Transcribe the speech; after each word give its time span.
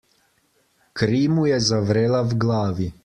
Kri 1.01 1.19
mu 1.35 1.43
je 1.49 1.59
zavrela 1.67 2.23
v 2.31 2.41
glavi. 2.47 2.89